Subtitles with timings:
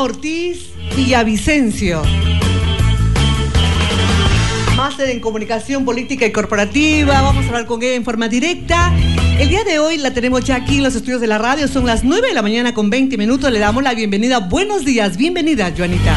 [0.00, 2.02] Ortiz Villavicencio.
[4.74, 7.20] Máster en Comunicación Política y Corporativa.
[7.20, 8.94] Vamos a hablar con ella en forma directa.
[9.38, 11.68] El día de hoy la tenemos ya aquí en los estudios de la radio.
[11.68, 13.52] Son las 9 de la mañana con 20 minutos.
[13.52, 14.38] Le damos la bienvenida.
[14.38, 15.18] Buenos días.
[15.18, 16.16] Bienvenida, Joanita.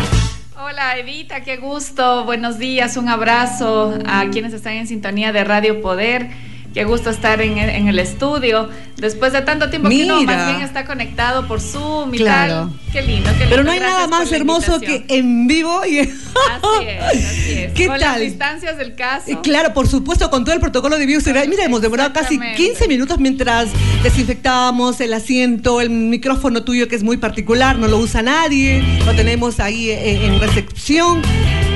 [0.58, 2.24] Hola Evita, qué gusto.
[2.24, 2.96] Buenos días.
[2.96, 6.30] Un abrazo a quienes están en sintonía de Radio Poder.
[6.74, 8.68] Qué gusto estar en, el estudio.
[8.98, 12.70] Después de tanto tiempo que no, más bien está conectado por Zoom y claro.
[12.72, 12.92] tal.
[12.92, 13.50] Qué lindo, qué lindo.
[13.50, 16.00] Pero no hay nada más hermoso que en vivo y.
[16.00, 17.72] Así es, así es.
[17.76, 18.12] ¿Qué con tal?
[18.14, 19.30] las distancias del caso.
[19.30, 21.48] Eh, claro, por supuesto, con todo el protocolo de bioseguridad.
[21.48, 23.70] Mira, hemos demorado casi 15 minutos mientras
[24.02, 29.14] desinfectábamos el asiento, el micrófono tuyo que es muy particular, no lo usa nadie, lo
[29.16, 31.22] tenemos ahí eh, en recepción.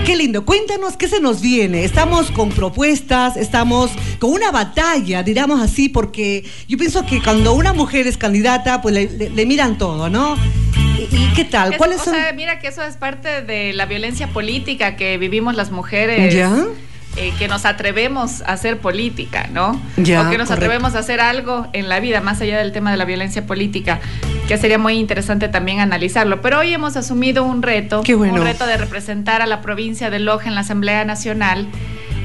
[0.08, 0.46] Qué lindo.
[0.46, 1.84] Cuéntanos qué se nos viene.
[1.84, 7.74] Estamos con propuestas, estamos con una batalla, diríamos así, porque yo pienso que cuando una
[7.74, 10.38] mujer es candidata, pues le, miran todo, ¿no?
[11.12, 11.76] ¿Y, qué tal?
[11.76, 12.14] ¿Cuáles son?
[12.14, 16.34] Sea, mira que eso es parte de la violencia política que vivimos las mujeres.
[16.34, 16.56] ¿Ya?
[17.20, 19.82] Eh, que nos atrevemos a hacer política, ¿no?
[19.98, 22.92] Ya, o que nos atrevemos a hacer algo en la vida, más allá del tema
[22.92, 24.00] de la violencia política,
[24.48, 26.44] que sería muy interesante también analizarlo.
[26.44, 30.48] Pero hoy hemos asumido un reto, un reto de representar a la provincia de Loja
[30.48, 31.68] en la Asamblea Nacional,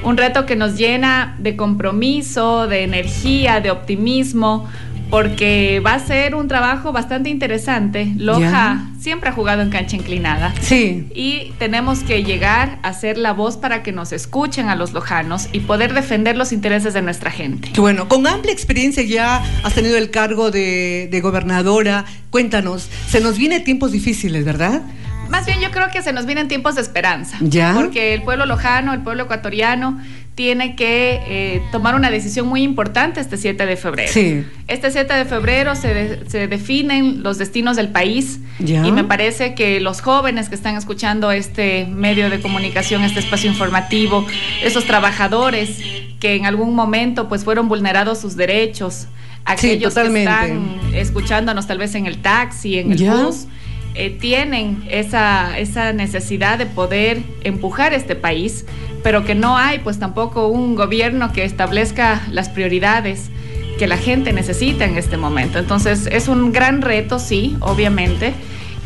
[0.04, 4.68] un reto que nos llena de compromiso, de energía, de optimismo,
[5.12, 8.14] porque va a ser un trabajo bastante interesante.
[8.16, 10.54] Loja siempre ha jugado en cancha inclinada.
[10.62, 11.06] Sí.
[11.14, 15.50] Y tenemos que llegar a ser la voz para que nos escuchen a los lojanos
[15.52, 17.72] y poder defender los intereses de nuestra gente.
[17.74, 22.06] Qué bueno, con amplia experiencia ya has tenido el cargo de, de gobernadora.
[22.30, 24.80] Cuéntanos, se nos viene tiempos difíciles, ¿verdad?
[25.28, 27.36] Más bien yo creo que se nos vienen tiempos de esperanza.
[27.40, 27.74] ¿Ya?
[27.74, 30.00] Porque el pueblo lojano, el pueblo ecuatoriano
[30.34, 34.10] tiene que eh, tomar una decisión muy importante este 7 de febrero.
[34.10, 34.44] Sí.
[34.66, 38.86] Este 7 de febrero se, se definen los destinos del país ¿Ya?
[38.86, 43.50] y me parece que los jóvenes que están escuchando este medio de comunicación, este espacio
[43.50, 44.26] informativo,
[44.62, 45.78] esos trabajadores
[46.18, 49.08] que en algún momento pues fueron vulnerados sus derechos,
[49.44, 53.46] aquellos que están escuchándonos tal vez en el taxi, en el bus,
[53.94, 58.64] eh, tienen esa, esa necesidad de poder empujar este país
[59.02, 63.30] pero que no hay pues tampoco un gobierno que establezca las prioridades
[63.78, 65.58] que la gente necesita en este momento.
[65.58, 68.32] Entonces es un gran reto, sí, obviamente,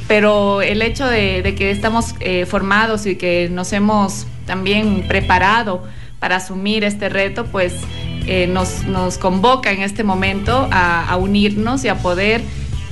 [0.09, 5.83] pero el hecho de, que estamos eh, formados y que nos hemos también preparado
[6.19, 7.75] para asumir este reto, pues
[8.27, 12.41] eh, nos, nos, convoca en este momento a, unirnos y a poder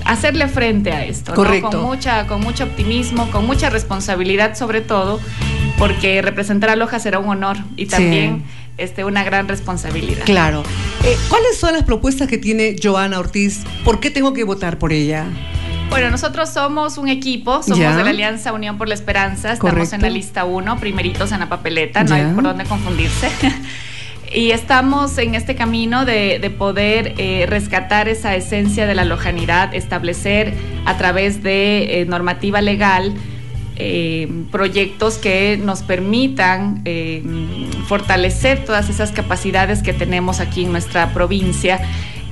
[0.04, 1.70] hacerle frente a esto, Correcto.
[1.70, 5.20] con mucha, con mucho optimismo, con mucha responsabilidad sobre todo,
[5.78, 8.44] porque representar a Loja será un honor y también
[8.78, 10.24] este, una gran responsabilidad.
[10.24, 10.62] Claro.
[11.04, 13.64] Eh, ¿Cuáles son las propuestas que tiene Joana Ortiz?
[13.84, 15.26] ¿Por qué tengo que votar por ella?
[15.90, 20.02] Bueno, nosotros somos un equipo, somos de la Alianza Unión por la Esperanza, estamos en
[20.02, 23.30] la lista 1, primeritos en la papeleta, no hay por dónde confundirse.
[24.34, 30.54] y estamos en este camino de, poder eh, rescatar esa esencia de la lojanidad, establecer
[30.84, 33.14] a través de eh, normativa legal
[33.76, 36.84] eh, proyectos que nos permitan
[37.86, 41.80] fortalecer todas esas capacidades que tenemos aquí en nuestra provincia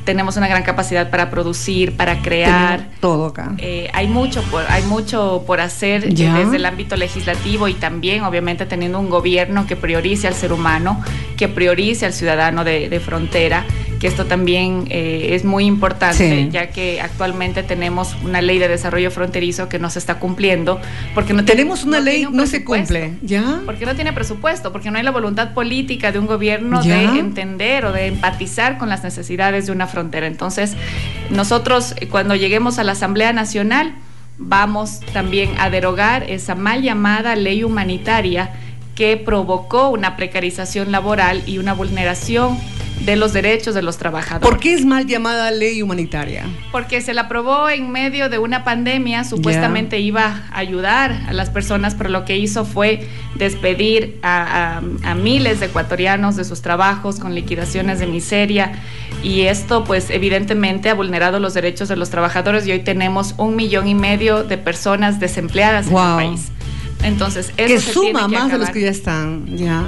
[0.04, 2.88] tenemos una gran capacidad para producir, para crear.
[3.00, 3.54] todo acá.
[3.58, 8.66] Eh, hay mucho por, hay mucho por hacer desde el ámbito legislativo y también, obviamente,
[8.66, 11.02] teniendo un gobierno que priorice al ser humano,
[11.36, 13.64] que priorice al ciudadano de frontera
[14.02, 19.12] que esto también eh, es muy importante, ya que actualmente tenemos una ley de desarrollo
[19.12, 20.80] fronterizo que no se está cumpliendo,
[21.14, 23.60] porque no tenemos una ley, no se cumple, ¿ya?
[23.64, 27.84] Porque no tiene presupuesto, porque no hay la voluntad política de un gobierno de entender
[27.84, 30.26] o de empatizar con las necesidades de una frontera.
[30.26, 30.74] Entonces,
[31.30, 33.94] nosotros eh, cuando lleguemos a la Asamblea Nacional,
[34.36, 38.50] vamos también a derogar esa mal llamada ley humanitaria
[38.96, 42.58] que provocó una precarización laboral y una vulneración
[43.04, 44.48] de los derechos de los trabajadores.
[44.48, 46.44] ¿Por qué es mal llamada ley humanitaria?
[46.70, 51.50] Porque se la aprobó en medio de una pandemia, supuestamente iba a ayudar a las
[51.50, 54.80] personas, pero lo que hizo fue despedir a,
[55.16, 58.72] miles de ecuatorianos de sus trabajos con liquidaciones de miseria
[59.22, 63.56] y esto pues evidentemente ha vulnerado los derechos de los trabajadores y hoy tenemos un
[63.56, 66.48] millón y medio de personas desempleadas en el país.
[67.02, 69.84] Entonces, eso que suma más de los que ya están, ya.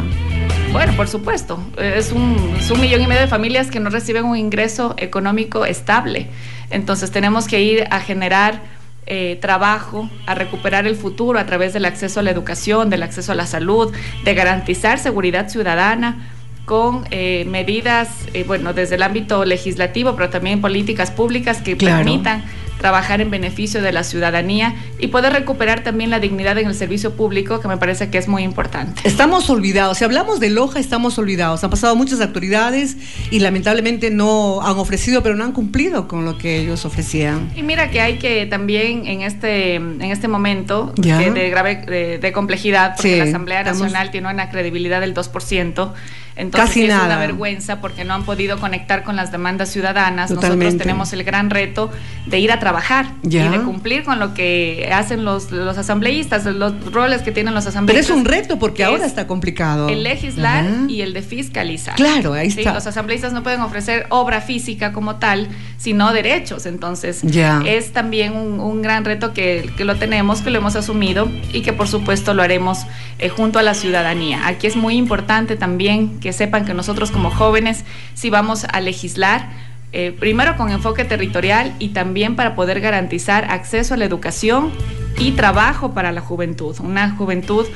[0.75, 1.65] Bueno, por supuesto.
[1.79, 2.35] Es un,
[2.81, 6.26] millón y medio de familias que no reciben un ingreso económico estable.
[6.69, 8.61] Entonces tenemos que ir a generar
[9.06, 13.31] eh, trabajo, a recuperar el futuro a través del acceso a la educación, del acceso
[13.31, 13.94] a la salud,
[14.25, 16.29] de garantizar seguridad ciudadana
[16.65, 22.43] con eh, medidas, eh, bueno, desde el ámbito legislativo, pero también políticas públicas que permitan
[22.85, 27.17] trabajar en beneficio de la ciudadanía y poder recuperar también la dignidad en el servicio
[27.17, 29.01] público, que me parece que es muy importante.
[29.05, 31.65] Estamos olvidados, si hablamos de Loja, estamos olvidados.
[31.65, 32.99] Han pasado muchas autoridades
[33.31, 37.51] y lamentablemente no han ofrecido, pero no han cumplido con lo que ellos ofrecían.
[37.57, 42.97] Y mira que hay que también en este, en este momento de grave de, complejidad,
[42.97, 45.93] porque la Asamblea Nacional tiene una credibilidad del 2%,
[46.37, 50.31] entonces es una vergüenza porque no han podido conectar con las demandas ciudadanas.
[50.31, 51.91] Nosotros tenemos el gran reto
[52.27, 56.93] de ir a trabajar y de cumplir con lo que hacen los, los asambleístas, los
[56.93, 58.07] roles que tienen los asambleístas.
[58.07, 59.89] Pero es un reto porque ahora está complicado.
[59.89, 61.95] El legislar y el de fiscalizar.
[61.95, 62.75] Claro, ahí está.
[62.75, 66.67] Los asambleístas no pueden ofrecer obra física como tal, sino derechos.
[66.67, 71.63] Entonces, es también un, gran reto que, que, lo tenemos, que lo hemos asumido y
[71.63, 72.81] que por supuesto lo haremos
[73.19, 74.47] eh, junto a la ciudadanía.
[74.47, 77.85] Aquí es muy importante también que sepan que nosotros como jóvenes,
[78.15, 79.50] si vamos a legislar,
[79.93, 84.73] eh, primero con enfoque territorial y también para poder garantizar acceso a la educación
[85.19, 87.67] y trabajo para la juventud, una juventud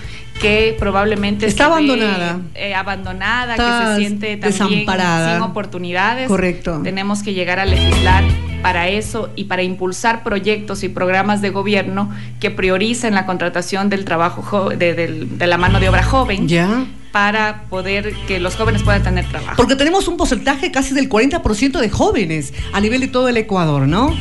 [0.41, 6.27] que probablemente está abandonada, eh, abandonada, que se siente también sin oportunidades.
[6.27, 6.81] Correcto.
[6.83, 8.25] Tenemos que llegar a legislar
[8.63, 12.11] para eso y para impulsar proyectos y programas de gobierno
[12.41, 16.49] que prioricen la contratación del trabajo de, de la mano de obra joven.
[16.49, 19.55] Ya para poder que los jóvenes puedan tener trabajo.
[19.57, 23.89] Porque tenemos un porcentaje casi del 40% de jóvenes a nivel de todo el Ecuador,
[23.89, 24.15] ¿no?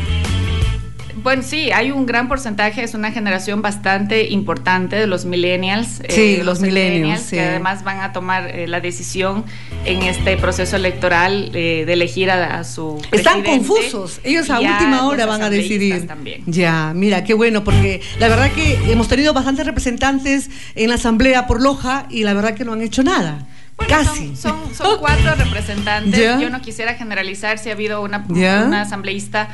[1.28, 6.02] Bueno, sí, hay un gran porcentaje, es una generación bastante importante de los millennials.
[6.08, 9.44] Sí, eh, los, millennials, que además van a tomar eh, la decisión
[9.84, 15.26] en este proceso electoral eh, de elegir a, su Están confusos, ellos a última hora
[15.26, 16.08] van a decidir.
[16.08, 16.44] También.
[16.46, 21.46] Ya, mira, qué bueno, porque la verdad que hemos tenido bastantes representantes en la Asamblea
[21.46, 23.46] por Loja y la verdad que no han hecho nada.
[23.88, 24.36] Casi.
[24.36, 26.40] Son, son, cuatro representantes.
[26.40, 29.50] Yo no quisiera generalizar si ha habido una, una, asambleísta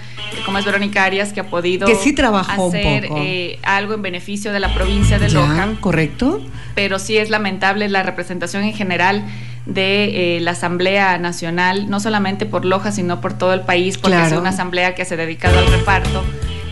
[0.46, 4.52] como es Verónica Arias que ha podido que sí trabajó hacer eh, algo en beneficio
[4.54, 5.74] de la provincia de Loja.
[5.80, 6.42] Correcto.
[6.74, 9.24] Pero sí es lamentable la representación en general
[9.66, 14.22] de eh, la Asamblea Nacional, no solamente por Loja, sino por todo el país, porque
[14.22, 16.24] es una asamblea que se ha dedicado al reparto,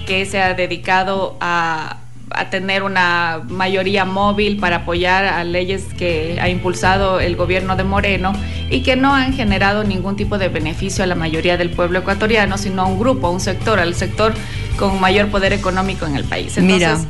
[0.05, 2.00] que se ha dedicado a,
[2.35, 7.83] a tener una mayoría móvil para apoyar a leyes que ha impulsado el gobierno de
[7.83, 8.33] Moreno
[8.69, 12.57] y que no han generado ningún tipo de beneficio a la mayoría del pueblo ecuatoriano,
[12.57, 14.33] sino a un grupo, a un sector, al sector
[14.77, 16.57] con mayor poder económico en el país.
[16.57, 17.07] Entonces,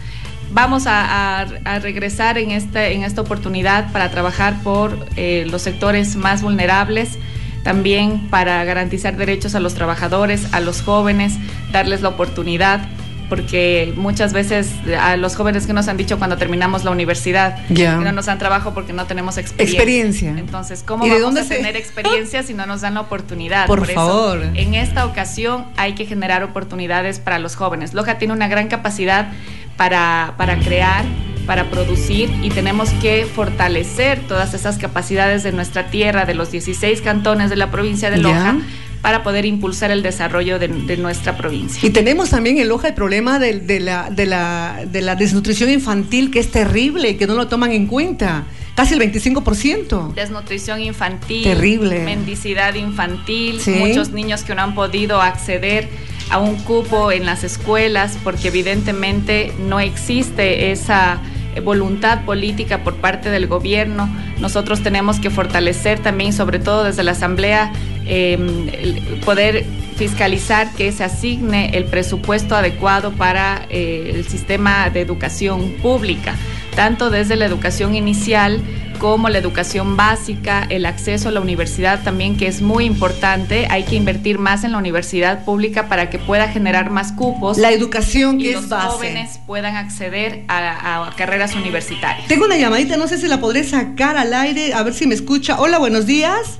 [0.51, 1.45] vamos a,
[1.81, 7.17] regresar en, este, en esta oportunidad para trabajar por eh, los sectores más vulnerables
[7.63, 11.35] también para garantizar derechos a los trabajadores, a los jóvenes,
[11.71, 12.87] darles la oportunidad
[13.31, 17.87] porque muchas veces a los jóvenes que nos han dicho cuando terminamos la universidad que
[17.87, 20.31] no nos dan trabajo porque no tenemos experiencia.
[20.31, 23.67] Entonces, ¿cómo vamos a tener experiencia si no nos dan la oportunidad?
[23.67, 24.43] Por, favor.
[24.53, 27.93] en esta ocasión hay que generar oportunidades para los jóvenes.
[27.93, 29.29] Loja tiene una gran capacidad
[29.77, 31.05] para, para crear,
[31.47, 37.01] para producir y tenemos que fortalecer todas esas capacidades de nuestra tierra, de los 16
[37.01, 38.57] cantones de la provincia de Loja
[39.01, 40.67] para poder impulsar el desarrollo de,
[40.97, 41.85] nuestra provincia.
[41.85, 46.31] Y tenemos también en Loja el problema de, la, de, la, de la desnutrición infantil,
[46.31, 48.45] que es terrible que no lo toman en cuenta.
[48.75, 50.13] Casi el 25%.
[50.13, 51.43] Desnutrición infantil.
[51.43, 51.99] Terrible.
[52.03, 53.59] Mendicidad infantil.
[53.79, 55.89] Muchos niños que no han podido acceder
[56.29, 61.19] a un cupo en las escuelas porque evidentemente no existe esa
[61.59, 64.09] voluntad política por parte del gobierno.
[64.39, 67.73] Nosotros tenemos que fortalecer también, sobre todo desde la Asamblea,
[68.05, 69.65] eh, poder
[69.95, 76.35] fiscalizar que se asigne el presupuesto adecuado para eh, el sistema de educación pública,
[76.75, 78.61] tanto desde la educación inicial,
[78.97, 83.67] como la educación básica, el acceso a la universidad también, que es muy importante.
[83.71, 87.57] Hay que invertir más en la universidad pública para que pueda generar más cupos.
[87.57, 92.27] La educación que y es los jóvenes puedan acceder a, carreras universitarias.
[92.27, 95.15] Tengo una llamadita, no sé si la podré sacar al aire, a ver si me
[95.15, 95.59] escucha.
[95.59, 96.59] Hola, buenos días.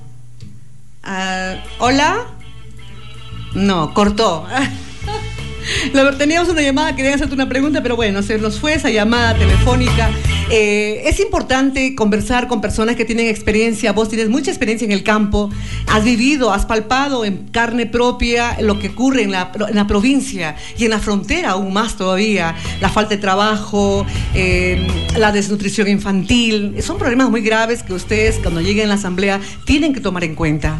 [1.03, 2.25] Ah, Hola.
[3.53, 4.47] No, cortó.
[6.17, 10.09] Teníamos una llamada, quería hacerte una pregunta, pero bueno, se nos fue esa llamada telefónica.
[10.53, 13.93] Eh, es importante conversar con personas que tienen experiencia.
[13.93, 15.49] Vos tienes mucha experiencia en el campo,
[15.87, 19.53] has vivido, has palpado en carne propia lo que ocurre en la,
[19.87, 22.53] provincia y en la frontera aún más todavía.
[22.81, 24.85] La falta de trabajo, eh,
[25.17, 26.75] la desnutrición infantil.
[26.81, 30.35] Son problemas muy graves que ustedes cuando lleguen a la asamblea tienen que tomar en
[30.35, 30.77] cuenta.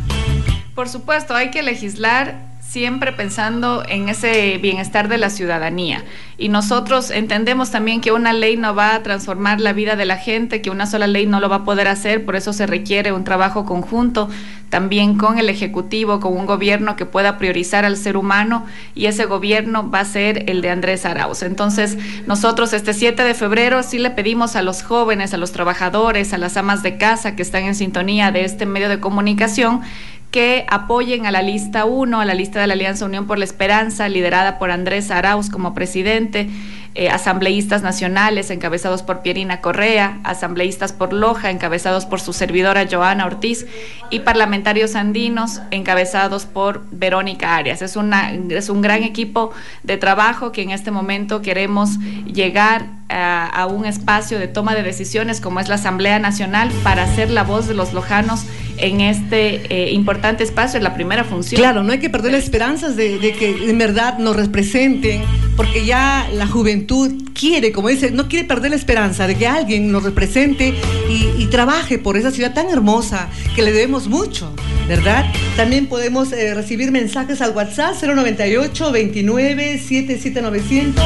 [0.76, 6.06] Por supuesto, hay que legislar siempre pensando en ese bienestar de la ciudadanía.
[6.38, 10.16] Y nosotros entendemos también que una ley no va a transformar la vida de la
[10.16, 13.12] gente, que una sola ley no lo va a poder hacer, por eso se requiere
[13.12, 14.30] un trabajo conjunto
[14.70, 19.26] también con el Ejecutivo, con un gobierno que pueda priorizar al ser humano y ese
[19.26, 21.44] gobierno va a ser el de Andrés Arauz.
[21.44, 26.34] Entonces, nosotros este 7 de febrero sí le pedimos a los jóvenes, a los trabajadores,
[26.34, 29.82] a las amas de casa que están en sintonía de este medio de comunicación,
[30.32, 33.44] que apoyen a la lista 1, a la lista de la Alianza Unión por la
[33.44, 36.50] Esperanza, liderada por Andrés Arauz como presidente,
[36.94, 43.26] eh, asambleístas nacionales encabezados por Pierina Correa, asambleístas por Loja encabezados por su servidora Joana
[43.26, 43.66] Ortiz
[44.10, 47.82] y parlamentarios andinos encabezados por Verónica Arias.
[47.82, 49.52] Es, una, es un gran equipo
[49.84, 55.42] de trabajo que en este momento queremos llegar a, un espacio de toma de decisiones
[55.42, 58.46] como es la Asamblea Nacional para ser la voz de los lojanos
[58.78, 61.60] en este eh, importante espacio, en la primera función.
[61.60, 65.24] Claro, no hay que perder las esperanzas de, que en verdad nos representen,
[65.56, 69.92] porque ya la juventud quiere, como dice, no quiere perder la esperanza de que alguien
[69.92, 70.74] nos represente
[71.10, 74.56] y, trabaje por esa ciudad tan hermosa que le debemos mucho,
[74.88, 75.26] ¿verdad?
[75.58, 81.04] También podemos eh, recibir mensajes al WhatsApp 098 29 77900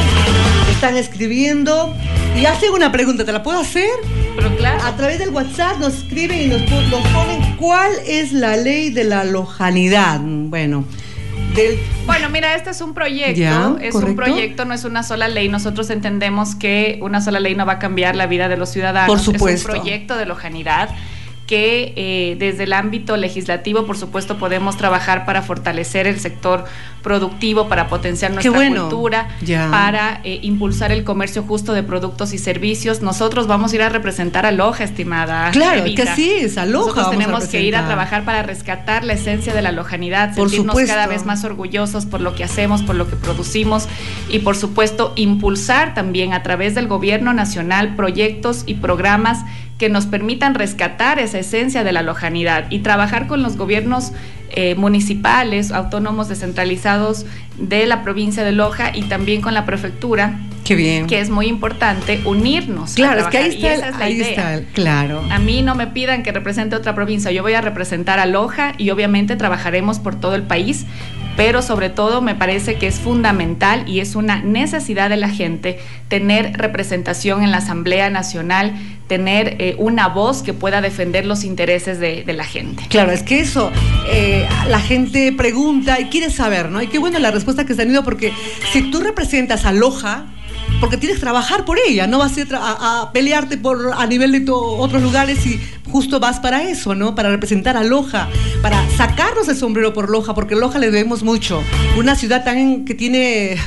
[0.70, 1.96] Están escribiendo
[2.40, 3.90] y hacen una pregunta, ¿te la puedo hacer?
[4.36, 4.84] Pero claro.
[4.84, 9.06] A través del WhatsApp nos escriben y nos, nos ponen ¿Cuál es la ley de
[9.06, 10.20] la lojanidad?
[10.22, 10.86] Bueno.
[12.06, 15.50] Bueno, mira, este es un proyecto, es un proyecto, no es una sola ley.
[15.50, 19.08] Nosotros entendemos que una sola ley no va a cambiar la vida de los ciudadanos.
[19.08, 19.70] Por supuesto.
[19.72, 20.90] Es un proyecto de lojanidad
[21.48, 26.66] que eh, desde el ámbito legislativo, por supuesto, podemos trabajar para fortalecer el sector
[27.04, 29.28] productivo, para potenciar nuestra cultura,
[29.70, 33.04] para eh, impulsar el comercio justo de productos y servicios.
[33.04, 35.52] Nosotros vamos a ir a representar a Loja, estimada.
[35.52, 36.88] Claro, que sí, es a Loja.
[36.88, 41.06] Nosotros tenemos que ir a trabajar para rescatar la esencia de la lojanidad, sentirnos cada
[41.06, 43.88] vez más orgullosos por lo que hacemos, por lo que producimos
[44.28, 49.46] y, por supuesto, impulsar también a través del gobierno nacional proyectos y programas
[49.78, 54.14] que nos permitan rescatar esa esencia de la lojanidad y trabajar con los gobiernos
[54.52, 57.26] eh, municipales, autónomos descentralizados
[57.58, 60.40] de la provincia de Loja y también con la prefectura.
[60.64, 61.08] Qué bien.
[61.08, 62.94] Que es muy importante unirnos.
[62.94, 65.22] Claro, es que ahí está, ahí está, claro.
[65.30, 68.74] A mí no me pidan que represente otra provincia, yo voy a representar a Loja
[68.78, 70.86] y obviamente trabajaremos por todo el país,
[71.36, 75.80] pero sobre todo me parece que es fundamental y es una necesidad de la gente
[76.08, 78.74] tener representación en la Asamblea Nacional,
[79.08, 82.84] tener eh, una voz que pueda defender los intereses de, la gente.
[82.90, 83.72] Claro, es que eso,
[84.12, 86.82] eh, la gente pregunta y quiere saber, ¿no?
[86.82, 88.34] Y qué bueno la respuesta que se han ido, porque
[88.74, 90.26] si tú representas a Loja,
[90.80, 94.52] porque tienes que trabajar por ella, no vas a, a, pelearte por a nivel de
[94.52, 97.16] otros lugares y justo vas para eso, ¿no?
[97.16, 98.28] Para representar a Loja,
[98.62, 101.62] para sacarnos el sombrero por Loja, porque Loja le debemos mucho.
[101.98, 103.58] Una ciudad tan que tiene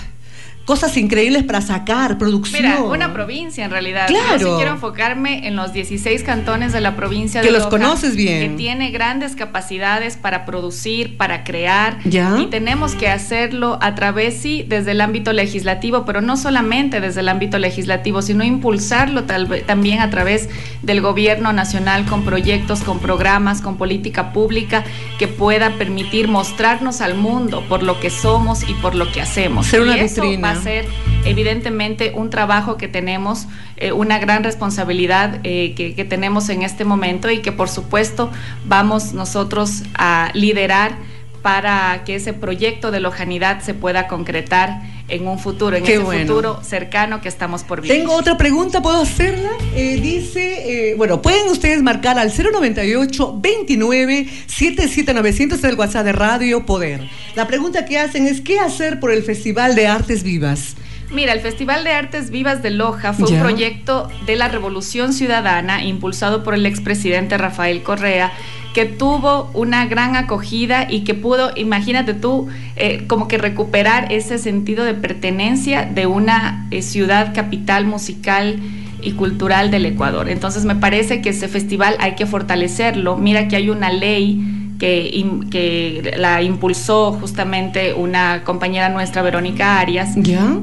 [0.68, 2.60] cosas increíbles para sacar, producción.
[2.62, 4.06] Mira, una provincia en realidad.
[4.06, 4.38] Claro.
[4.38, 8.14] Yo quiero enfocarme en los 16 cantones de la provincia que de Que los conoces
[8.14, 8.50] bien.
[8.50, 12.00] Que tiene grandes capacidades para producir, para crear.
[12.04, 12.36] ¿Ya?
[12.38, 17.20] Y tenemos que hacerlo a través, sí, desde el ámbito legislativo, pero no solamente desde
[17.20, 20.50] el ámbito legislativo, sino impulsarlo tal, también a través
[20.82, 24.84] del gobierno nacional con proyectos, con programas, con política pública
[25.18, 29.66] que pueda permitir mostrarnos al mundo por lo que somos y por lo que hacemos.
[29.66, 30.86] Ser una vitrina ser
[31.24, 33.46] evidentemente un trabajo que tenemos,
[33.76, 38.30] eh, una gran responsabilidad eh, que, que tenemos en este momento y que por supuesto
[38.66, 40.96] vamos nosotros a liderar
[41.42, 46.60] para que ese proyecto de lojanidad se pueda concretar en un futuro, en ese futuro
[46.62, 47.96] cercano que estamos por vivir.
[47.96, 49.50] Tengo otra pregunta, ¿puedo hacerla?
[49.74, 56.66] Eh, dice, eh, bueno, pueden ustedes marcar al 098 29 77900 del WhatsApp de Radio
[56.66, 57.08] Poder.
[57.34, 60.76] La pregunta que hacen es, ¿qué hacer por el Festival de Artes Vivas?
[61.10, 65.82] Mira, el Festival de Artes Vivas de Loja fue un proyecto de la Revolución Ciudadana
[65.82, 68.30] impulsado por el expresidente Rafael Correa
[68.74, 74.38] que tuvo una gran acogida y que pudo, imagínate tú, eh, como que recuperar ese
[74.38, 78.60] sentido de pertenencia de una eh, ciudad capital musical
[79.02, 80.28] y cultural del Ecuador.
[80.28, 83.16] Entonces me parece que ese festival hay que fortalecerlo.
[83.16, 90.14] Mira que hay una ley que, que la impulsó justamente una compañera nuestra, Verónica Arias,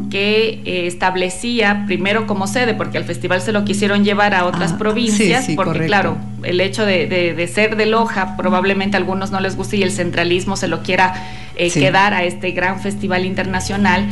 [0.09, 4.73] que eh, establecía primero como sede, porque al festival se lo quisieron llevar a otras
[4.73, 9.57] ah, provincias, porque claro, el hecho de, ser de Loja, probablemente a algunos no les
[9.57, 11.13] guste y el centralismo se lo quiera
[11.57, 14.05] eh, quedar a este gran festival internacional.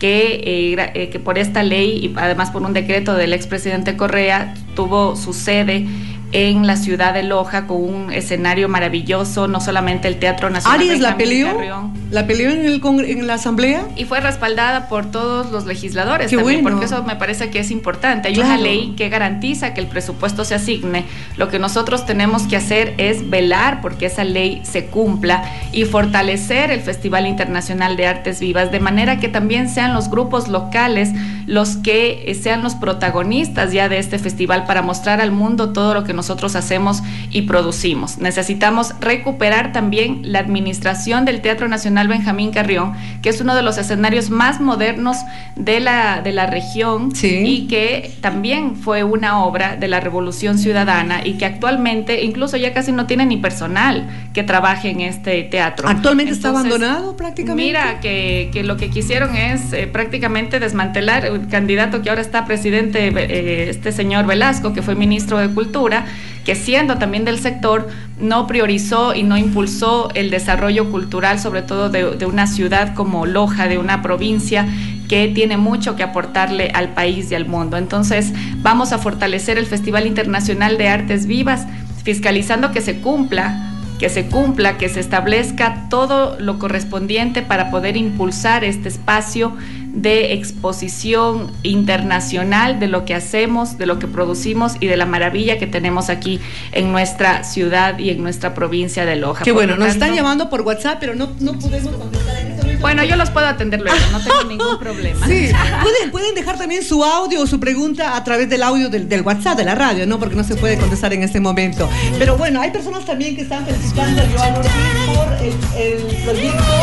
[0.00, 5.14] Que, eh, que por esta ley y además por un decreto del expresidente Correa tuvo
[5.14, 5.86] su sede
[6.32, 10.80] en la ciudad de Loja con un escenario maravilloso, no solamente el Teatro Nacional.
[10.80, 11.90] ¿Aries la peleó?
[12.10, 13.88] ¿La peleó en, el, en la asamblea?
[13.96, 18.28] Y fue respaldada por todos los legisladores también, porque eso me parece que es importante.
[18.28, 21.04] Hay una ley que garantiza que el presupuesto se asigne.
[21.36, 26.70] Lo que nosotros tenemos que hacer es velar porque esa ley se cumpla y fortalecer
[26.70, 31.10] el Festival Internacional de Artes Vivas, de manera que también sean los grupos locales
[31.50, 36.04] los que sean los protagonistas ya de este festival para mostrar al mundo todo lo
[36.04, 38.18] que nosotros hacemos y producimos.
[38.18, 43.78] Necesitamos recuperar también la administración del Teatro Nacional Benjamín Carrión, que es uno de los
[43.78, 45.16] escenarios más modernos
[45.56, 51.26] de la, de la región y que también fue una obra de la Revolución Ciudadana
[51.26, 55.88] y que actualmente incluso ya casi no tiene ni personal que trabaje en este teatro.
[55.88, 57.64] ¿Actualmente está abandonado prácticamente?
[57.66, 63.08] Mira, que, lo que quisieron es eh, prácticamente desmantelar el candidato que ahora está presidente,
[63.08, 66.04] eh, este señor Velasco, que fue ministro de Cultura,
[66.44, 67.88] que siendo también del sector,
[68.18, 73.68] no priorizó y no impulsó el desarrollo cultural, sobre todo de, una ciudad como Loja,
[73.68, 74.66] de una provincia
[75.08, 77.76] que tiene mucho que aportarle al país y al mundo.
[77.76, 81.66] Entonces, vamos a fortalecer el Festival Internacional de Artes Vivas,
[82.04, 83.66] fiscalizando que se cumpla
[84.00, 89.52] que se cumpla, que se establezca todo lo correspondiente para poder impulsar este espacio
[89.92, 95.58] de exposición internacional de lo que hacemos, de lo que producimos y de la maravilla
[95.58, 96.40] que tenemos aquí
[96.72, 99.44] en nuestra ciudad y en nuestra provincia de Loja.
[99.44, 102.80] Qué bueno, nos están llamando por WhatsApp, pero no, no podemos contestar en este momento.
[102.80, 105.26] Bueno, yo los puedo atender luego, no tengo ningún problema.
[105.26, 105.50] Sí,
[105.82, 109.22] pueden, pueden dejar también su audio o su pregunta a través del audio del, del,
[109.22, 110.18] WhatsApp, de la radio, ¿no?
[110.18, 111.88] Porque no se puede contestar en este momento.
[112.18, 114.72] Pero bueno, hay personas también que están felicitando a Joan Ortiz
[115.14, 116.79] por el, el proyecto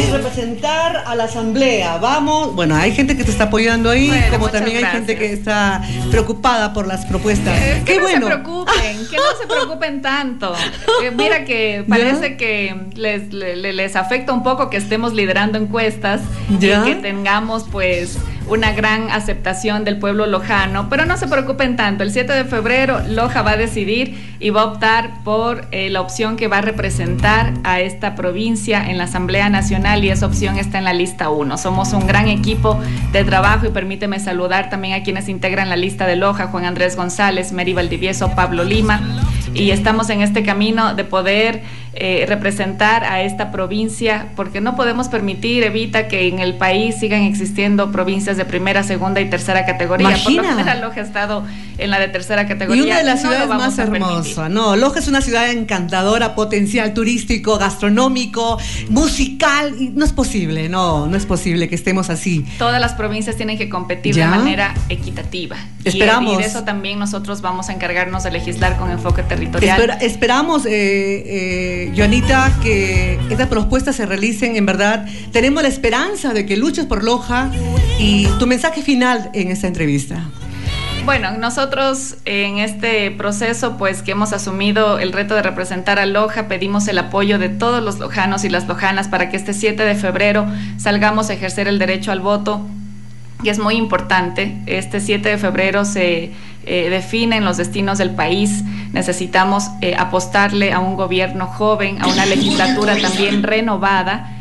[0.00, 1.98] y representar a la asamblea.
[1.98, 5.82] Vamos, bueno, hay gente que te está apoyando ahí, como también hay gente que está
[6.10, 7.58] preocupada por las propuestas.
[7.60, 10.54] Eh, que no se preocupen, que no se preocupen tanto.
[11.02, 16.58] Eh, mira que parece que les, les, afecta un poco que estemos liderando encuestas y
[16.58, 18.18] que tengamos pues
[18.50, 23.00] una gran aceptación del pueblo lojano, pero no se preocupen tanto, el 7 de febrero
[23.08, 26.60] Loja va a decidir y va a optar por eh, la opción que va a
[26.60, 31.30] representar a esta provincia en la Asamblea Nacional y esa opción está en la lista
[31.30, 31.58] 1.
[31.58, 32.80] Somos un gran equipo
[33.12, 36.96] de trabajo y permíteme saludar también a quienes integran la lista de Loja, Juan Andrés
[36.96, 39.00] González, Mary Valdivieso, Pablo Lima,
[39.54, 45.08] y estamos en este camino de poder eh, representar a esta provincia, porque no podemos
[45.08, 50.10] permitir, evita que en el país sigan existiendo provincias de primera, segunda y tercera categoría.
[50.10, 50.54] Imagina.
[50.54, 51.44] Por lo Loja ha estado
[51.78, 52.80] en la de tercera categoría.
[52.80, 57.58] Y una de las ciudades más hermosas, no, Loja es una ciudad encantadora, potencial turístico,
[57.58, 62.46] gastronómico, musical, y no es posible, no, no es posible que estemos así.
[62.56, 65.56] Todas las provincias tienen que competir de manera equitativa.
[65.84, 66.34] Esperamos.
[66.34, 69.98] Y, de eso también nosotros vamos a encargarnos de legislar con enfoque territorial.
[70.00, 76.46] esperamos, eh, eh Joanita, que estas propuestas se realicen, en verdad, tenemos la esperanza de
[76.46, 77.50] que luches por Loja
[77.98, 80.24] y tu mensaje final en esta entrevista.
[81.04, 86.46] Bueno, nosotros en este proceso, pues que hemos asumido el reto de representar a Loja,
[86.46, 89.94] pedimos el apoyo de todos los lojanos y las lojanas para que este 7 de
[89.94, 92.66] febrero salgamos a ejercer el derecho al voto
[93.42, 94.58] y es muy importante.
[94.66, 96.32] Este 7 de febrero se
[96.64, 98.62] eh, definen los destinos del país.
[98.92, 104.36] Necesitamos eh, apostarle a un gobierno joven, a una legislatura también renovada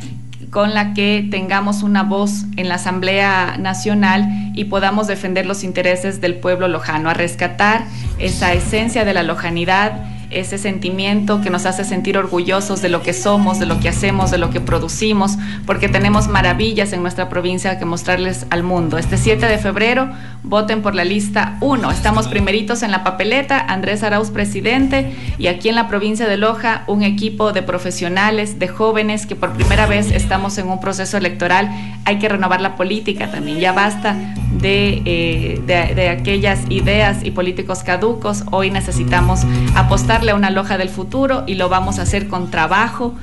[0.50, 6.22] con la que tengamos una voz en la Asamblea Nacional y podamos defender los intereses
[6.22, 7.84] del pueblo lojano, a rescatar
[8.18, 13.14] esa esencia de la lojanidad ese sentimiento que nos hace sentir orgullosos de lo que
[13.14, 17.80] somos, de lo que hacemos, de lo que producimos, porque tenemos maravillas en nuestra provincia
[17.80, 18.98] que mostrarles al mundo.
[18.98, 20.10] Este 7 de febrero,
[20.44, 21.92] voten por la lista 1.
[21.92, 26.84] Estamos primeritos en la papeleta, Andrés Arauz presidente, y aquí en la provincia de Loja,
[26.88, 31.70] un equipo de profesionales, de jóvenes, que por primera vez estamos en un proceso electoral.
[32.06, 34.16] Hay que renovar la política también, ya basta
[34.62, 38.44] de, eh, de aquellas ideas y políticos caducos.
[38.52, 39.42] Hoy necesitamos
[39.76, 43.16] apostar a una loja del futuro y lo vamos a hacer con trabajo,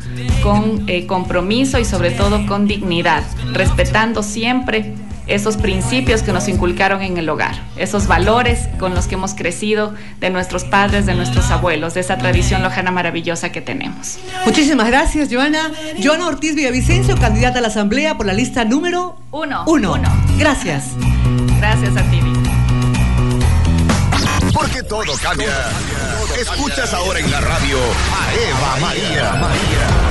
[0.43, 3.23] con eh, compromiso y sobre todo con dignidad,
[3.53, 4.95] respetando siempre
[5.27, 9.95] esos principios que nos inculcaron en el hogar, esos valores con los que hemos crecido
[10.21, 14.19] de nuestros padres, de nuestros abuelos, de esa tradición lojana maravillosa que tenemos.
[14.45, 15.73] Muchísimas gracias, Joana.
[16.03, 19.65] Joana Ortiz Villavicencio, candidata a la Asamblea por la lista número uno.
[19.67, 19.97] Uno.
[20.39, 20.85] Gracias.
[21.59, 22.21] Gracias a ti.
[24.53, 25.49] Porque todo cambia.
[26.41, 29.33] Escuchas ahora en la radio a Eva María.
[29.33, 30.06] María.